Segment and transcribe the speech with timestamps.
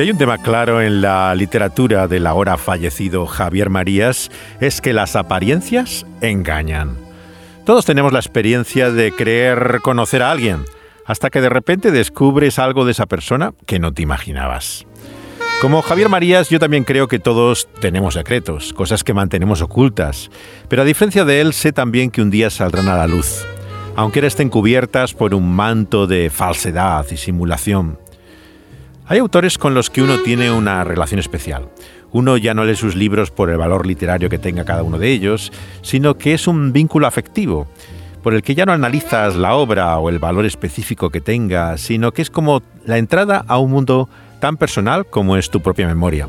[0.00, 4.94] Si hay un tema claro en la literatura del ahora fallecido Javier Marías, es que
[4.94, 6.96] las apariencias engañan.
[7.66, 10.64] Todos tenemos la experiencia de creer conocer a alguien,
[11.04, 14.86] hasta que de repente descubres algo de esa persona que no te imaginabas.
[15.60, 20.30] Como Javier Marías, yo también creo que todos tenemos secretos, cosas que mantenemos ocultas,
[20.68, 23.44] pero a diferencia de él, sé también que un día saldrán a la luz,
[23.96, 27.98] aunque estén cubiertas por un manto de falsedad y simulación.
[29.10, 31.68] Hay autores con los que uno tiene una relación especial.
[32.12, 35.10] Uno ya no lee sus libros por el valor literario que tenga cada uno de
[35.10, 35.50] ellos,
[35.82, 37.66] sino que es un vínculo afectivo,
[38.22, 42.12] por el que ya no analizas la obra o el valor específico que tenga, sino
[42.12, 46.28] que es como la entrada a un mundo tan personal como es tu propia memoria.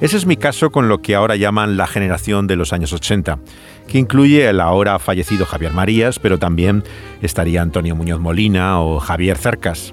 [0.00, 3.40] Ese es mi caso con lo que ahora llaman la generación de los años 80,
[3.88, 6.84] que incluye el ahora fallecido Javier Marías, pero también
[7.20, 9.92] estaría Antonio Muñoz Molina o Javier Cercas.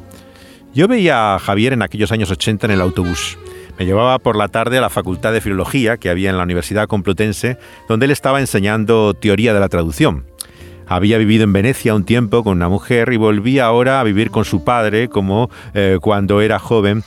[0.80, 3.38] Yo veía a Javier en aquellos años 80 en el autobús.
[3.78, 6.88] Me llevaba por la tarde a la Facultad de Filología que había en la Universidad
[6.88, 7.58] Complutense,
[7.90, 10.24] donde él estaba enseñando teoría de la traducción.
[10.88, 14.46] Había vivido en Venecia un tiempo con una mujer y volvía ahora a vivir con
[14.46, 17.04] su padre como eh, cuando era joven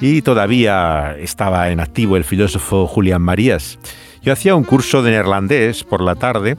[0.00, 3.78] y todavía estaba en activo el filósofo Julián Marías.
[4.22, 6.56] Yo hacía un curso de neerlandés por la tarde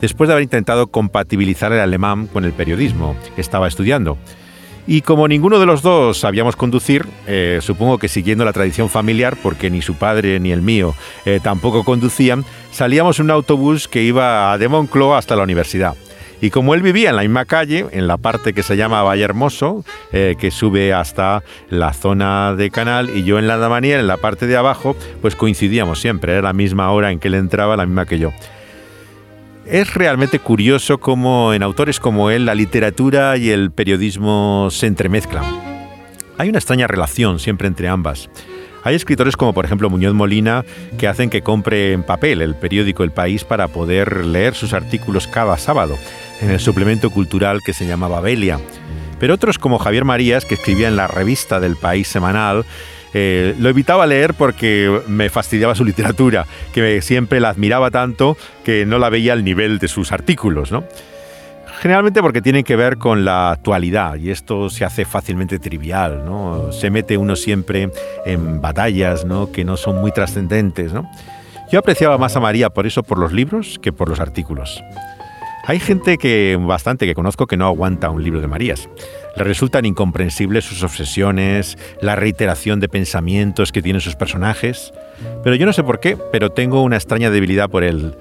[0.00, 4.16] después de haber intentado compatibilizar el alemán con el periodismo que estaba estudiando.
[4.86, 9.36] Y como ninguno de los dos sabíamos conducir, eh, supongo que siguiendo la tradición familiar,
[9.42, 14.02] porque ni su padre ni el mío eh, tampoco conducían, salíamos en un autobús que
[14.02, 15.94] iba de Moncloa hasta la universidad.
[16.42, 19.22] Y como él vivía en la misma calle, en la parte que se llama Valle
[19.22, 19.82] Hermoso,
[20.12, 24.18] eh, que sube hasta la zona de Canal, y yo en la Damanier, en la
[24.18, 27.86] parte de abajo, pues coincidíamos siempre, era la misma hora en que él entraba, la
[27.86, 28.32] misma que yo.
[29.66, 35.44] Es realmente curioso cómo en autores como él la literatura y el periodismo se entremezclan.
[36.36, 38.28] Hay una extraña relación siempre entre ambas.
[38.82, 40.66] Hay escritores como por ejemplo Muñoz Molina
[40.98, 45.26] que hacen que compre en papel el periódico El País para poder leer sus artículos
[45.26, 45.96] cada sábado
[46.42, 48.60] en el suplemento cultural que se llamaba Belia.
[49.18, 52.66] Pero otros como Javier Marías que escribía en la revista del País semanal
[53.14, 58.84] eh, lo evitaba leer porque me fastidiaba su literatura, que siempre la admiraba tanto que
[58.84, 60.84] no la veía al nivel de sus artículos, ¿no?
[61.80, 66.72] Generalmente porque tienen que ver con la actualidad y esto se hace fácilmente trivial, ¿no?
[66.72, 67.90] Se mete uno siempre
[68.24, 69.52] en batallas, ¿no?
[69.52, 71.08] Que no son muy trascendentes, ¿no?
[71.70, 74.82] Yo apreciaba más a María por eso, por los libros, que por los artículos.
[75.66, 78.90] Hay gente que bastante que conozco que no aguanta un libro de Marías.
[79.34, 84.92] Le resultan incomprensibles sus obsesiones, la reiteración de pensamientos que tienen sus personajes.
[85.42, 88.14] Pero yo no sé por qué, pero tengo una extraña debilidad por él.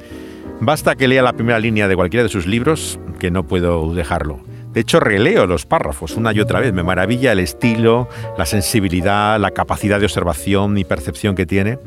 [0.62, 4.40] Basta que lea la primera línea de cualquiera de sus libros que no puedo dejarlo.
[4.72, 6.72] De hecho, releo los párrafos una y otra vez.
[6.72, 11.78] Me maravilla el estilo, la sensibilidad, la capacidad de observación y percepción que tiene.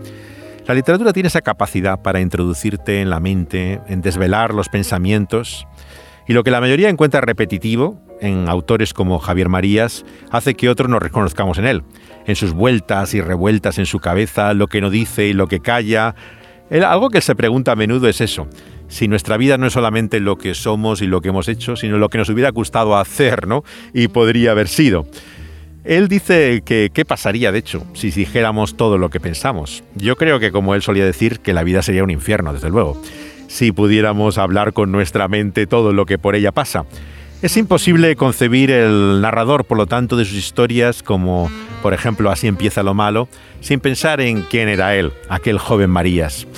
[0.67, 5.65] La literatura tiene esa capacidad para introducirte en la mente, en desvelar los pensamientos,
[6.27, 10.89] y lo que la mayoría encuentra repetitivo en autores como Javier Marías hace que otros
[10.89, 11.85] nos reconozcamos en él,
[12.27, 15.61] en sus vueltas y revueltas en su cabeza, lo que no dice y lo que
[15.61, 16.17] calla.
[16.85, 18.49] algo que se pregunta a menudo es eso,
[18.89, 21.97] si nuestra vida no es solamente lo que somos y lo que hemos hecho, sino
[21.97, 23.63] lo que nos hubiera gustado hacer, ¿no?
[23.93, 25.07] Y podría haber sido.
[25.87, 29.85] Él dice que qué pasaría, de hecho, si dijéramos todo lo que pensamos.
[29.95, 33.01] Yo creo que, como él solía decir, que la vida sería un infierno, desde luego,
[33.47, 36.87] si pudiéramos hablar con nuestra mente todo lo que por ella pasa.
[37.41, 41.49] Es imposible concebir el narrador, por lo tanto, de sus historias como,
[41.83, 43.29] por ejemplo, Así empieza lo malo,
[43.61, 46.49] sin pensar en quién era él, aquel joven Marías.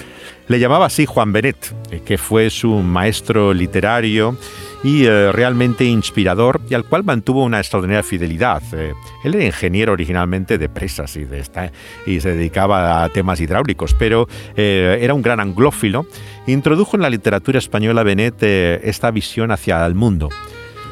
[0.47, 1.75] Le llamaba así Juan Benet,
[2.06, 4.38] que fue su maestro literario
[4.83, 8.62] y eh, realmente inspirador y al cual mantuvo una extraordinaria fidelidad.
[8.72, 8.94] Eh,
[9.25, 11.72] él era ingeniero originalmente de presas y, de esta,
[12.05, 16.06] se dedicaba a temas hidráulicos, pero eh, era un gran anglófilo.
[16.47, 20.31] Introdujo en la literatura española Benet esta visión hacia el mundo.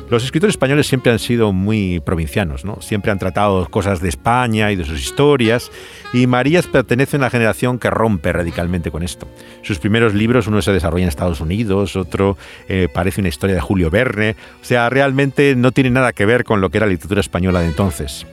[0.08, 2.81] Los escritores españoles siempre han sido muy provincianos, ¿no?
[2.81, 5.73] Siempre han tratado cosas de España y de sus historias,
[6.12, 9.26] y Marías pertenece a una generación que rompe radicalmente con esto.
[9.62, 12.38] Sus primeros libros, uno se desarrolla en Estados Unidos, otro
[12.69, 16.44] eh, parece una historia de Julio Verne, o sea, realmente no tiene nada que ver
[16.44, 18.26] con lo que era la literatura española de entonces.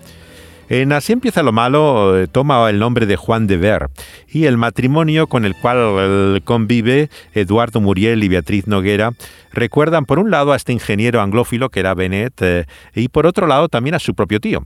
[0.73, 3.91] En Así empieza lo malo eh, toma el nombre de Juan de Ver
[4.27, 9.11] y el matrimonio con el cual convive Eduardo Muriel y Beatriz Noguera
[9.51, 12.65] recuerdan por un lado a este ingeniero anglófilo que era Benet eh,
[12.95, 14.65] y por otro lado también a su propio tío.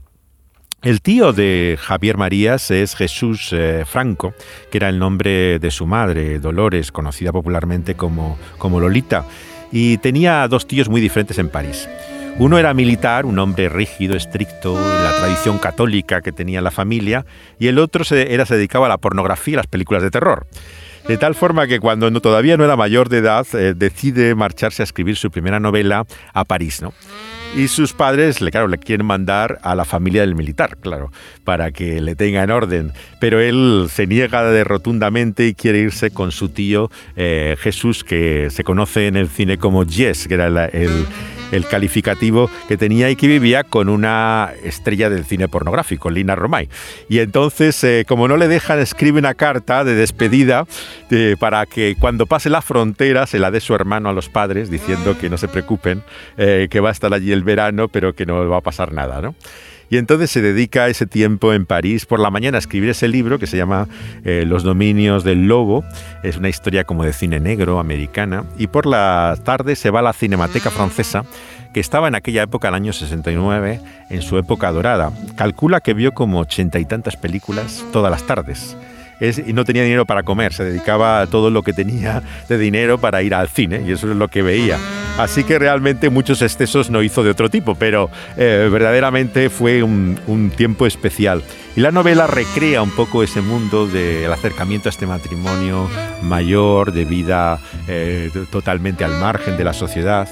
[0.80, 4.32] El tío de Javier Marías es Jesús eh, Franco,
[4.70, 9.26] que era el nombre de su madre, Dolores, conocida popularmente como, como Lolita,
[9.70, 11.86] y tenía dos tíos muy diferentes en París.
[12.40, 17.26] Uno era militar, un hombre rígido, estricto, la tradición católica que tenía la familia,
[17.58, 20.46] y el otro se, era, dedicaba a la pornografía y las películas de terror.
[21.08, 24.84] De tal forma que cuando todavía no era mayor de edad, eh, decide marcharse a
[24.84, 26.92] escribir su primera novela a París, ¿no?
[27.56, 31.10] Y sus padres, le, claro, le quieren mandar a la familia del militar, claro,
[31.42, 32.92] para que le tenga en orden.
[33.20, 38.48] Pero él se niega de rotundamente y quiere irse con su tío eh, Jesús, que
[38.50, 41.06] se conoce en el cine como Jess, que era el
[41.52, 46.68] el calificativo que tenía y que vivía con una estrella del cine pornográfico, Lina Romay.
[47.08, 50.66] Y entonces, eh, como no le dejan, escribe una carta de despedida
[51.10, 54.70] eh, para que cuando pase la frontera se la dé su hermano a los padres,
[54.70, 56.02] diciendo que no se preocupen,
[56.36, 59.20] eh, que va a estar allí el verano, pero que no va a pasar nada,
[59.20, 59.34] ¿no?
[59.90, 63.38] Y entonces se dedica ese tiempo en París por la mañana a escribir ese libro
[63.38, 63.88] que se llama
[64.22, 65.84] Los dominios del lobo.
[66.22, 68.44] Es una historia como de cine negro americana.
[68.58, 71.24] Y por la tarde se va a la Cinemateca Francesa
[71.72, 75.12] que estaba en aquella época, el año 69, en su época dorada.
[75.36, 78.76] Calcula que vio como ochenta y tantas películas todas las tardes.
[79.20, 82.98] y no tenía dinero para comer, se dedicaba a todo lo que tenía de dinero
[82.98, 84.78] para ir al cine, y eso es lo que veía.
[85.18, 90.52] Así que realmente muchos excesos no hizo de otro tipo, pero eh, verdaderamente fue un,
[90.56, 91.42] tiempo especial.
[91.74, 95.88] Y la novela recrea un poco ese mundo del acercamiento a este matrimonio
[96.22, 100.28] mayor, de vida eh, totalmente al margen de la sociedad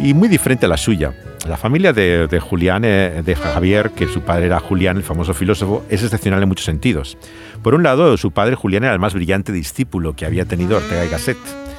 [0.00, 1.14] y muy diferente a la suya.
[1.48, 5.84] La familia de, Julián, eh, de Javier, que su padre era Julián, el famoso filósofo,
[5.88, 7.16] es excepcional en muchos sentidos.
[7.62, 11.04] Por un lado, su padre Julián era el más brillante discípulo que había tenido Ortega
[11.04, 11.69] y Gasset.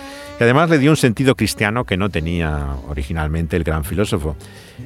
[0.41, 4.35] Y además le dio un sentido cristiano que no tenía originalmente el gran filósofo.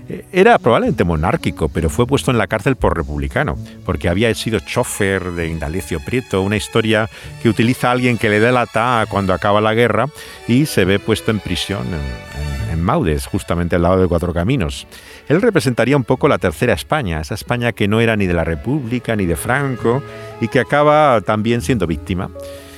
[0.09, 4.59] Eh, era probablemente monárquico, pero fue puesto en la cárcel por republicano, porque había sido
[4.59, 7.09] chofer de Indalecio Prieto, una historia
[7.41, 10.09] que utiliza a alguien que le delata cuando acaba la guerra
[10.45, 14.87] y se ve puesto en prisión en, en Maudes, justamente al lado de Cuatro Caminos.
[15.29, 18.43] Él representaría un poco la tercera España, esa España que no era ni de la
[18.43, 20.03] República ni de Franco
[20.41, 22.29] y que acaba también siendo víctima.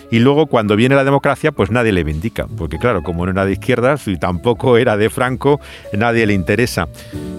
[0.10, 3.46] Y luego cuando viene la democracia, pues nadie le vindica, porque claro, como no era
[3.46, 5.60] de izquierdas y tampoco era de Franco,
[5.92, 6.88] nadie le interesa.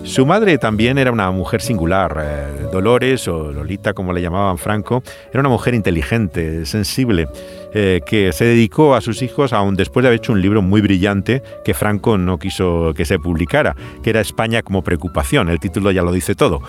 [0.05, 5.03] Su madre también era una mujer singular, eh, Dolores o Lolita como le llamaban Franco,
[5.31, 7.29] era una mujer inteligente, sensible
[7.75, 10.81] eh, que se dedicó a sus hijos aún después de haber hecho un libro muy
[10.81, 15.49] brillante que Franco no quiso que se publicara, que era España como preocupación.
[15.49, 16.63] El título ya lo dice todo.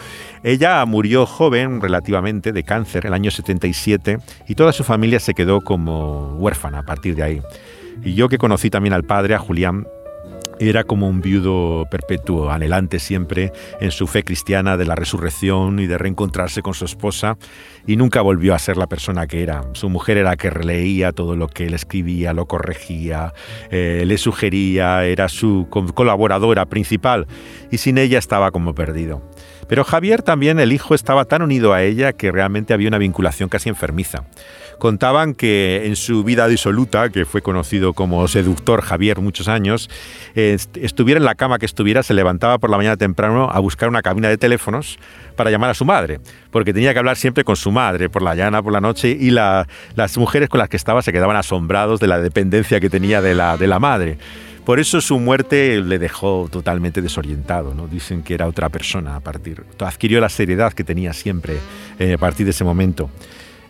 [0.43, 4.17] Ella murió joven relativamente de cáncer el año 77
[4.47, 7.41] y toda su familia se quedó como huérfana a partir de ahí.
[8.03, 9.85] Y yo que conocí también al padre, a Julián,
[10.59, 15.87] era como un viudo perpetuo, anhelante siempre en su fe cristiana de la resurrección y
[15.87, 17.37] de reencontrarse con su esposa,
[17.87, 19.63] y nunca volvió a ser la persona que era.
[19.73, 23.33] Su mujer era la que releía todo lo que él escribía, lo corregía,
[23.71, 27.27] eh, le sugería, era su colaboradora principal,
[27.71, 29.21] y sin ella estaba como perdido.
[29.69, 33.47] Pero Javier también, el hijo, estaba tan unido a ella que realmente había una vinculación
[33.47, 34.25] casi enfermiza
[34.79, 39.89] contaban que en su vida disoluta, que fue conocido como seductor Javier muchos años,
[40.33, 44.01] estuviera en la cama que estuviera, se levantaba por la mañana temprano a buscar una
[44.01, 44.97] cabina de teléfonos
[45.35, 46.19] para llamar a su madre,
[46.49, 49.29] porque tenía que hablar siempre con su madre por la llana, por la noche, y
[49.29, 49.67] las
[50.17, 53.57] mujeres con las que estaba se quedaban asombrados de la dependencia que tenía de la,
[53.57, 54.17] de la madre.
[54.69, 57.73] Por eso su muerte le dejó totalmente desorientado.
[57.73, 57.87] ¿no?
[57.87, 59.63] Dicen que era otra persona a partir.
[59.79, 61.57] Adquirió la seriedad que tenía siempre
[61.97, 63.09] eh, a partir de ese momento.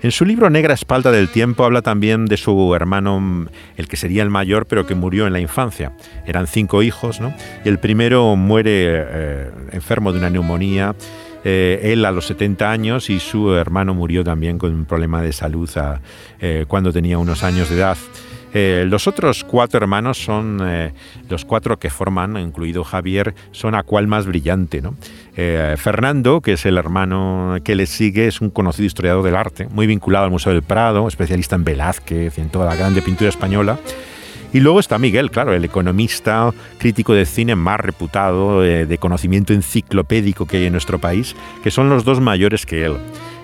[0.01, 3.47] En su libro Negra Espalda del Tiempo habla también de su hermano,
[3.77, 5.93] el que sería el mayor, pero que murió en la infancia.
[6.25, 7.33] Eran cinco hijos, ¿no?
[7.63, 10.97] El primero muere eh, enfermo de una neumonía.
[11.45, 15.31] Eh, él a los 70 años y su hermano murió también con un problema de
[15.31, 15.69] salud
[16.41, 17.97] eh, cuando tenía unos años de edad.
[18.53, 20.93] Eh, los otros cuatro hermanos son eh,
[21.29, 24.81] los cuatro que forman, incluido Javier, son a cual más brillante.
[25.35, 29.67] Eh, Fernando, que es el hermano que le sigue, es un conocido historiador del arte,
[29.69, 33.29] muy vinculado al Museo del Prado, especialista en Velázquez y en toda la grande pintura
[33.29, 33.77] española.
[34.51, 40.47] Y luego está Miguel, claro, el economista, crítico de cine más reputado, de conocimiento enciclopédico
[40.47, 42.97] que hay en nuestro país, que son los dos mayores que él.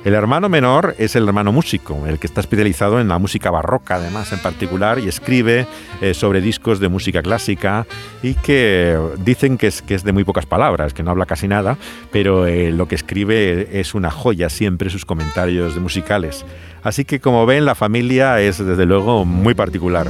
[0.05, 3.95] El hermano menor es el hermano músico, el que está especializado en la música barroca,
[3.95, 5.65] además, en particular, y escribe
[5.99, 7.87] eh, sobre discos de música clásica
[8.21, 11.47] y que dicen que es, que es de muy pocas palabras, que no habla casi
[11.47, 11.79] nada,
[12.11, 16.45] pero eh, lo que escribe es una joya siempre, sus comentarios de musicales.
[16.83, 20.05] Así que, como ven, la familia es desde luego muy particular.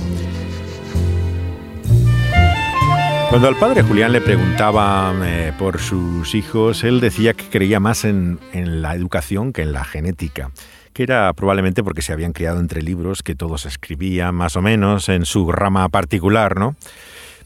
[3.36, 8.06] Cuando al padre Julián le preguntaban eh, por sus hijos, él decía que creía más
[8.06, 10.52] en, la educación que en la genética
[10.94, 15.10] que era probablemente porque se habían criado entre libros que todos escribían más o menos
[15.10, 16.78] en su rama particular, ¿no?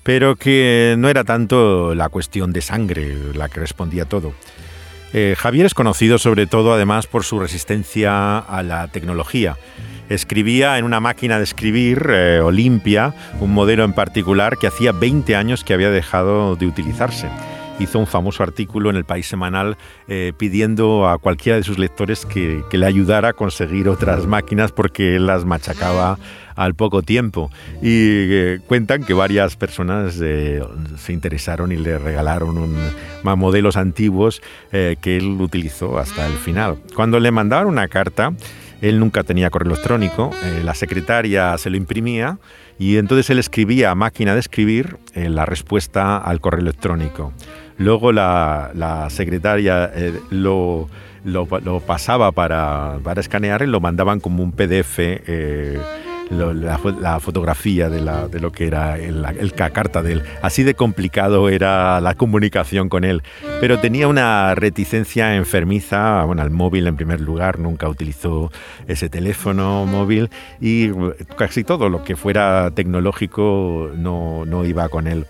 [0.03, 4.33] pero que no era tanto la cuestión de sangre la que respondía todo.
[5.11, 9.57] Eh, Javier es conocido sobre todo además por su resistencia a la tecnología.
[10.09, 15.35] Escribía en una máquina de escribir eh, Olimpia, un modelo en particular que hacía 20
[15.35, 17.27] años que había dejado de utilizarse
[17.79, 22.25] hizo un famoso artículo en el País Semanal eh, pidiendo a cualquiera de sus lectores
[22.25, 26.17] que, le ayudara a conseguir otras máquinas porque él las machacaba
[26.55, 27.49] al poco tiempo.
[27.81, 30.61] Y eh, cuentan que varias personas eh,
[30.97, 32.75] se interesaron y le regalaron
[33.23, 36.77] modelos antiguos que él utilizó hasta el final.
[36.95, 38.33] Cuando le mandaban una carta,
[38.81, 40.31] él nunca tenía correo electrónico,
[40.63, 42.37] la secretaria se lo imprimía
[42.77, 47.33] y entonces él escribía a máquina de escribir la respuesta al correo electrónico.
[47.79, 50.89] Luego la, secretaria eh, lo,
[51.87, 54.99] pasaba para, escanear y lo mandaban como un PDF.
[56.31, 56.53] Eh,
[57.01, 58.01] la, fotografía de,
[58.39, 60.23] lo que era la carta de él.
[60.41, 63.23] Así de complicado era la comunicación con él.
[63.59, 68.51] Pero tenía una reticencia enfermiza bueno, al móvil en primer lugar, nunca utilizó
[68.87, 70.29] ese teléfono móvil
[70.61, 70.89] y
[71.37, 75.25] casi todo lo que fuera tecnológico no, no iba con él.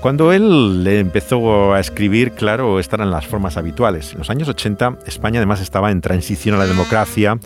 [0.00, 4.12] Cuando él empezó a escribir, claro, estas eran las formas habituales.
[4.12, 7.36] En los años 80, España además estaba en transición a la democracia,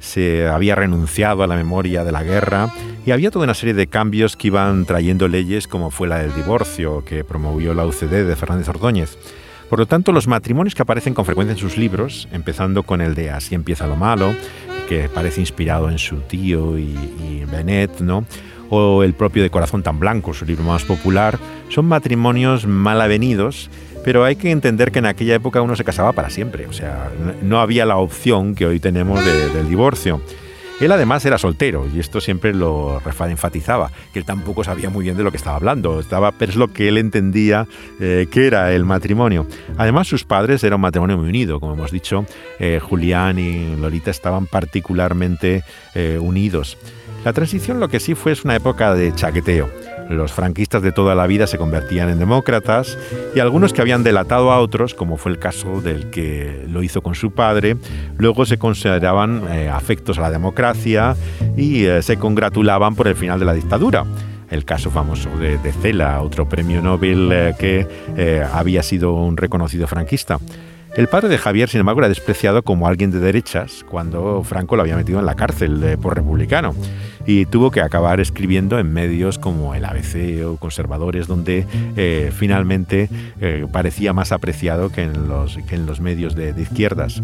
[0.00, 2.72] se había renunciado a la memoria de la guerra
[3.06, 6.34] y había toda una serie de cambios que iban trayendo leyes como fue la del
[6.34, 9.16] divorcio que promovió la UCD de Fernández Ordóñez.
[9.68, 13.14] Por lo tanto, los matrimonios que aparecen con frecuencia en sus libros, empezando con el
[13.14, 14.34] de Así empieza lo malo,
[14.88, 18.24] que parece inspirado en su tío y, y Benet, ¿no?
[18.70, 21.38] o el propio de Corazón tan Blanco, su libro más popular,
[21.68, 23.68] son matrimonios mal avenidos,
[24.04, 27.10] pero hay que entender que en aquella época uno se casaba para siempre, o sea,
[27.42, 30.20] no había la opción que hoy tenemos del divorcio.
[30.80, 35.14] Él además era soltero y esto siempre lo enfatizaba, que él tampoco sabía muy bien
[35.14, 37.66] de lo que estaba hablando, estaba, pero es lo que él entendía
[38.00, 39.46] eh, que era el matrimonio.
[39.76, 42.24] Además sus padres eran un matrimonio muy unido, como hemos dicho,
[42.58, 45.64] eh, Julián y Lolita estaban particularmente
[45.94, 46.78] eh, unidos.
[47.26, 49.68] La transición lo que sí fue es una época de chaqueteo.
[50.10, 52.98] Los franquistas de toda la vida se convertían en demócratas
[53.32, 57.00] y algunos que habían delatado a otros, como fue el caso del que lo hizo
[57.00, 57.76] con su padre,
[58.18, 61.14] luego se consideraban eh, afectos a la democracia
[61.56, 64.04] y eh, se congratulaban por el final de la dictadura
[64.50, 67.86] el caso famoso de, Cela, otro premio Nobel eh, que
[68.52, 70.40] había sido un reconocido franquista.
[70.96, 74.82] El padre de Javier, sin embargo, era despreciado como alguien de derechas cuando Franco lo
[74.82, 76.74] había metido en la cárcel por republicano
[77.26, 81.64] y tuvo que acabar escribiendo en medios como el ABC o conservadores, donde
[81.96, 83.08] eh, finalmente
[83.40, 87.22] eh, parecía más apreciado que en los, medios de, de izquierdas.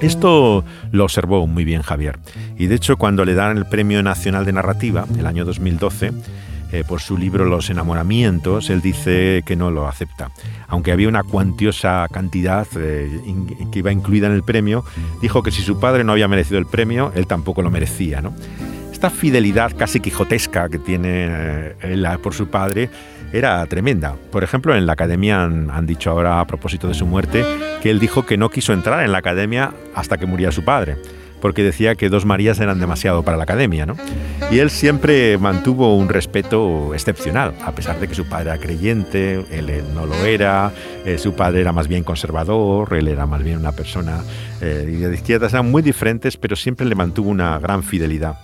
[0.00, 2.18] Esto lo observó muy bien Javier
[2.58, 6.12] y de hecho cuando le dan el Premio Nacional de Narrativa, el año 2012,
[6.72, 10.30] eh, por su libro Los enamoramientos, él dice que no lo acepta.
[10.68, 13.20] Aunque había una cuantiosa cantidad eh,
[13.70, 14.82] que iba incluida en el premio,
[15.20, 18.22] dijo que si su padre no había merecido el premio, él tampoco lo merecía.
[18.90, 22.88] Esta fidelidad casi quijotesca que tiene eh, él por su padre
[23.34, 24.16] era tremenda.
[24.30, 27.44] Por ejemplo, en la academia han, han, dicho ahora a propósito de su muerte
[27.82, 30.96] que él dijo que no quiso entrar en la academia hasta que muriera su padre
[31.42, 33.96] porque decía que dos Marías eran demasiado para la academia, ¿no?
[34.52, 39.44] Y él siempre mantuvo un respeto excepcional, a pesar de que su padre era creyente,
[39.50, 40.72] él no lo era,
[41.04, 44.22] eh, su padre era más bien conservador, él era más bien una persona
[44.60, 48.38] eh, de izquierdas, eran muy diferentes, pero siempre le mantuvo una gran fidelidad.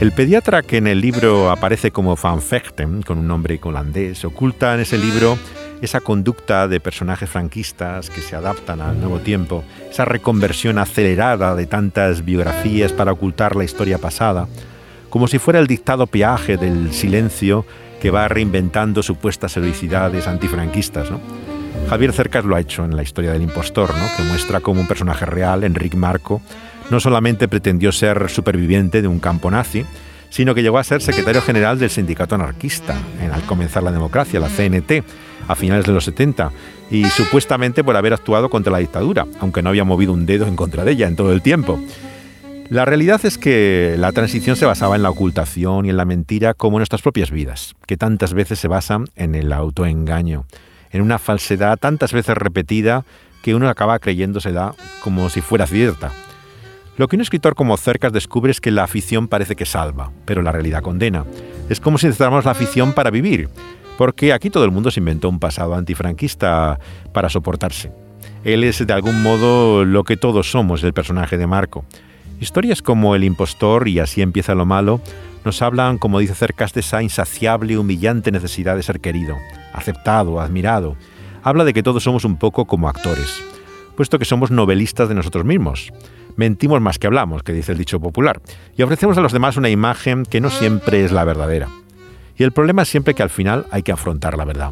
[0.00, 4.74] El pediatra que en el libro aparece como Van Vechten, con un nombre holandés, oculta
[4.74, 5.38] en ese libro
[5.80, 11.66] esa conducta de personajes franquistas que se adaptan al nuevo tiempo, esa reconversión acelerada de
[11.66, 14.48] tantas biografías para ocultar la historia pasada,
[15.08, 17.64] como si fuera el dictado peaje del silencio
[18.00, 21.10] que va reinventando supuestas heroicidades antifranquistas.
[21.10, 21.20] ¿no?
[21.88, 24.06] Javier Cercas lo ha hecho en la historia del impostor, ¿no?
[24.16, 26.42] que muestra como un personaje real, Enrique Marco,
[26.90, 29.84] no solamente pretendió ser superviviente de un campo nazi,
[30.30, 34.40] sino que llegó a ser secretario general del sindicato anarquista en, al comenzar la democracia,
[34.40, 35.04] la CNT,
[35.48, 36.52] a finales de los 70,
[36.90, 40.56] y supuestamente por haber actuado contra la dictadura, aunque no había movido un dedo en
[40.56, 41.80] contra de ella en todo el tiempo.
[42.70, 46.52] La realidad es que la transición se basaba en la ocultación y en la mentira
[46.52, 50.44] como en nuestras propias vidas, que tantas veces se basan en el autoengaño,
[50.90, 53.06] en una falsedad tantas veces repetida
[53.42, 56.12] que uno acaba creyéndosela como si fuera cierta,
[56.98, 60.42] lo que un escritor como Cercas descubre es que la afición parece que salva, pero
[60.42, 61.24] la realidad condena.
[61.70, 63.48] Es como si necesitáramos la afición para vivir,
[63.96, 66.78] porque aquí todo el mundo se inventó un pasado antifranquista
[67.12, 67.92] para soportarse.
[68.44, 71.84] Él es de algún modo lo que todos somos, el personaje de Marco.
[72.40, 75.00] Historias como El impostor y Así empieza lo malo
[75.44, 79.36] nos hablan, como dice Cercas, de esa insaciable y humillante necesidad de ser querido,
[79.72, 80.96] aceptado, admirado.
[81.42, 83.42] Habla de que todos somos un poco como actores,
[83.98, 85.92] puesto que somos novelistas de nosotros mismos.
[86.36, 88.40] Mentimos más que hablamos, que dice el dicho popular,
[88.76, 91.66] y ofrecemos a los demás una imagen que no siempre es la verdadera.
[92.36, 94.70] Y el problema es siempre que al final hay que afrontar la verdad.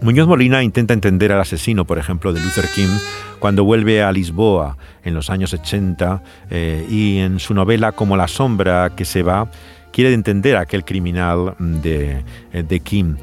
[0.00, 2.98] Muñoz Molina intenta entender al asesino, por ejemplo, de Luther King,
[3.38, 6.20] cuando vuelve a Lisboa en los años 80
[6.50, 9.52] eh, y en su novela Como la sombra que se va,
[9.92, 13.14] quiere entender a aquel criminal de, eh, de King.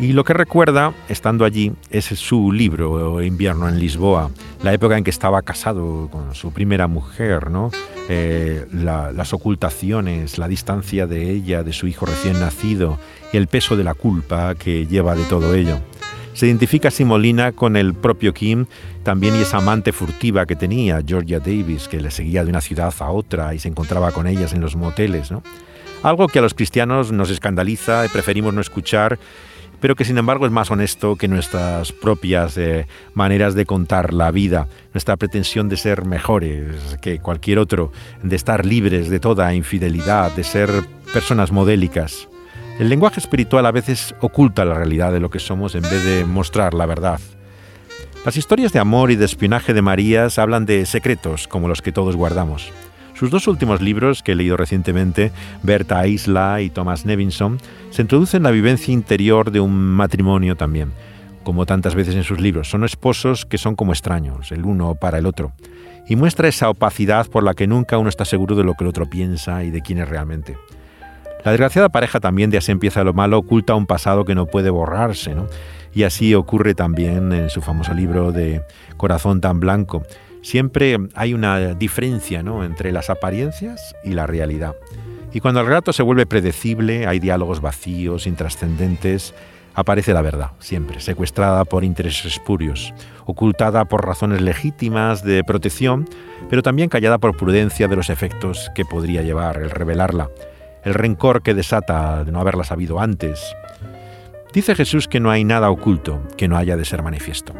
[0.00, 4.30] Y lo que recuerda, estando allí, es su libro, Invierno en Lisboa,
[4.62, 7.70] la época en que estaba casado con su primera mujer, ¿no?
[8.08, 12.98] Eh, las ocultaciones, la distancia de ella, de su hijo recién nacido
[13.30, 15.78] y el peso de la culpa que lleva de todo ello.
[16.32, 18.64] Se identifica Simolina con el propio Kim
[19.02, 22.94] también y esa amante furtiva que tenía, Georgia Davis, que le seguía de una ciudad
[23.00, 25.30] a otra y se encontraba con ellas en los moteles.
[25.30, 25.42] ¿no?
[26.02, 29.18] Algo que a los cristianos nos escandaliza y preferimos no escuchar
[29.80, 34.30] pero que sin embargo es más honesto que nuestras propias eh, maneras de contar la
[34.30, 40.32] vida, nuestra pretensión de ser mejores que cualquier otro, de estar libres de toda infidelidad,
[40.32, 40.70] de ser
[41.12, 42.28] personas modélicas.
[42.78, 46.24] El lenguaje espiritual a veces oculta la realidad de lo que somos en vez de
[46.24, 47.20] mostrar la verdad.
[48.24, 51.92] Las historias de amor y de espionaje de Marías hablan de secretos como los que
[51.92, 52.70] todos guardamos.
[53.20, 55.30] Sus dos últimos libros, que he leído recientemente,
[55.62, 57.58] Berta Isla y Thomas Nevinson,
[57.90, 60.90] se introducen en la vivencia interior de un matrimonio también.
[61.42, 65.18] Como tantas veces en sus libros, son esposos que son como extraños, el uno para
[65.18, 65.52] el otro,
[66.08, 68.88] y muestra esa opacidad por la que nunca uno está seguro de lo que el
[68.88, 70.56] otro piensa y de quién es realmente.
[71.44, 74.70] La desgraciada pareja también de Así empieza lo malo oculta un pasado que no puede
[74.70, 75.46] borrarse, ¿no?
[75.92, 78.62] Y así ocurre también en su famoso libro de
[78.96, 80.04] Corazón tan blanco,
[80.42, 84.74] siempre hay una diferencia entre las apariencias y la realidad.
[85.32, 89.34] Y cuando el relato se vuelve predecible, hay diálogos vacíos, intrascendentes,
[89.74, 92.92] aparece la verdad, siempre, secuestrada por intereses espurios,
[93.26, 96.08] ocultada por razones legítimas de protección,
[96.48, 100.30] pero también callada por prudencia de los efectos que podría llevar el revelarla,
[100.84, 103.54] el rencor que desata de no haberla sabido antes.
[104.52, 107.54] Dice Jesús que no hay nada oculto que no haya de ser manifiesto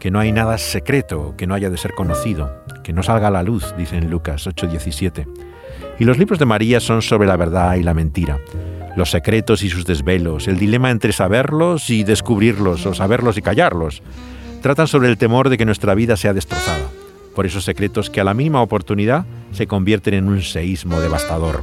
[0.00, 3.30] que no hay nada secreto que no haya de ser conocido, que no salga a
[3.30, 5.26] la luz, dice en Lucas 8:17.
[5.98, 8.38] Y los libros de María son sobre la verdad y la mentira,
[8.96, 14.02] los secretos y sus desvelos, el dilema entre saberlos y descubrirlos, o saberlos y callarlos.
[14.62, 16.88] Tratan sobre el temor de que nuestra vida sea destrozada,
[17.36, 21.62] por esos secretos que a la mínima oportunidad se convierten en un seísmo devastador.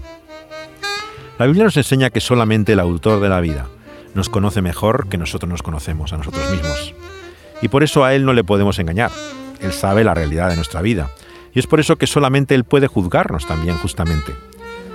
[1.40, 3.68] La Biblia nos enseña que solamente el autor de la vida
[4.14, 6.94] nos conoce mejor que nosotros nos conocemos a nosotros mismos.
[7.62, 9.12] Y por eso a Él no le podemos engañar.
[9.62, 11.10] Él sabe la realidad de nuestra vida.
[11.54, 14.34] Y es por eso que solamente Él puede juzgarnos también justamente.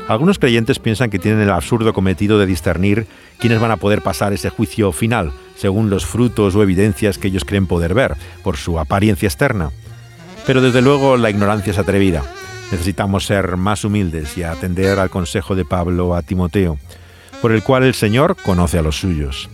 [0.09, 3.07] Algunos creyentes piensan que tienen el absurdo cometido de discernir
[3.39, 7.45] quiénes van a poder pasar ese juicio final, según los frutos o evidencias que ellos
[7.45, 9.71] creen poder ver, por su apariencia externa.
[10.47, 12.23] Pero desde luego la ignorancia es atrevida.
[12.73, 16.79] Necesitamos ser más humildes y atender al consejo de Pablo a Timoteo,
[17.41, 19.49] por el cual el Señor conoce a los suyos.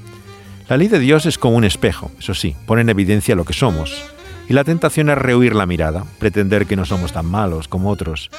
[0.69, 3.55] La ley de Dios es como un espejo, eso sí, pone en evidencia lo que
[3.55, 4.05] somos.
[4.51, 8.31] Y la tentación es rehuir la mirada, pretender que no somos tan malos como otros,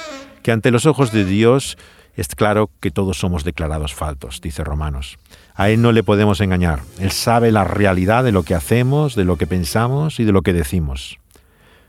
[0.44, 1.76] que ante los ojos de Dios
[2.14, 5.18] es claro que todos somos declarados faltos, dice Romanos.
[5.56, 6.82] A Él no le podemos engañar.
[7.00, 10.42] Él sabe la realidad de lo que hacemos, de lo que pensamos y de lo
[10.42, 11.18] que decimos.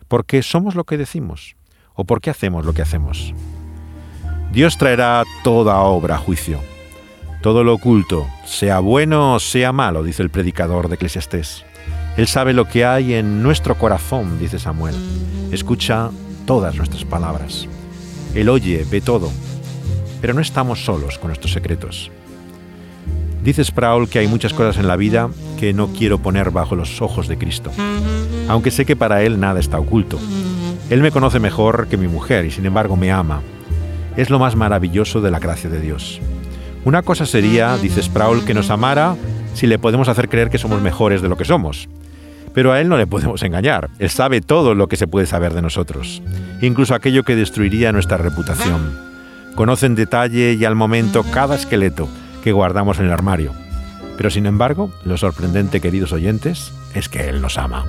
[0.08, 1.56] ¿Por qué somos lo que decimos?
[1.94, 3.34] ¿O por qué hacemos lo que hacemos?
[4.52, 6.71] Dios traerá toda obra a juicio.
[7.42, 11.66] Todo lo oculto, sea bueno o sea malo, dice el predicador de Eclesiastés.
[12.16, 14.94] Él sabe lo que hay en nuestro corazón, dice Samuel.
[15.52, 16.12] Escucha
[16.46, 17.68] todas nuestras palabras.
[18.36, 19.32] Él oye, ve todo.
[20.22, 22.12] Pero no estamos solos con nuestros secretos.
[23.44, 27.02] Dice Sproul que hay muchas cosas en la vida que no quiero poner bajo los
[27.02, 27.72] ojos de Cristo,
[28.50, 30.20] aunque sé que para Él nada está oculto.
[30.92, 33.42] Él me conoce mejor que mi mujer y sin embargo me ama.
[34.16, 36.22] Es lo más maravilloso de la gracia de Dios.
[36.84, 39.16] Una cosa sería, dice Sproul, que nos amara
[39.54, 41.88] si le podemos hacer creer que somos mejores de lo que somos.
[42.54, 43.90] Pero a él no le podemos engañar.
[44.00, 46.22] Él sabe todo lo que se puede saber de nosotros,
[46.62, 48.98] incluso aquello que destruiría nuestra reputación.
[49.56, 52.10] Conoce en detalle y al momento cada esqueleto
[52.44, 53.54] que guardamos en el armario.
[54.18, 57.86] Pero sin embargo, lo sorprendente, queridos oyentes, es que Él nos ama.